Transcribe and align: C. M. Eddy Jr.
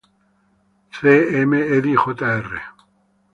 C. 0.91 0.99
M. 1.43 1.53
Eddy 1.53 1.93
Jr. 1.95 2.57